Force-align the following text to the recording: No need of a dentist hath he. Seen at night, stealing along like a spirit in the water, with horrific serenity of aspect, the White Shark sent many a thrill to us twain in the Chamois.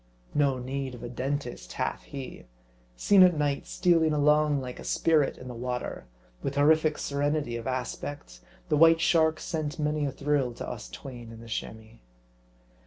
No 0.33 0.57
need 0.57 0.95
of 0.95 1.03
a 1.03 1.09
dentist 1.09 1.73
hath 1.73 2.01
he. 2.01 2.47
Seen 2.95 3.21
at 3.21 3.37
night, 3.37 3.67
stealing 3.67 4.13
along 4.13 4.59
like 4.59 4.79
a 4.79 4.83
spirit 4.83 5.37
in 5.37 5.47
the 5.47 5.53
water, 5.53 6.07
with 6.41 6.55
horrific 6.55 6.97
serenity 6.97 7.55
of 7.55 7.67
aspect, 7.67 8.39
the 8.69 8.77
White 8.77 8.99
Shark 8.99 9.39
sent 9.39 9.77
many 9.77 10.07
a 10.07 10.11
thrill 10.11 10.53
to 10.55 10.67
us 10.67 10.89
twain 10.89 11.31
in 11.31 11.39
the 11.39 11.47
Chamois. 11.47 11.99